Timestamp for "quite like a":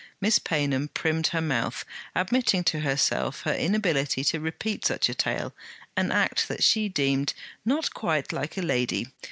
7.93-8.63